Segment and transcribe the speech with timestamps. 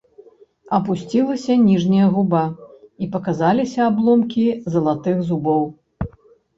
[0.77, 2.43] Апусцілася ніжняя губа,
[3.05, 5.63] і паказаліся абломкі залатых зубоў.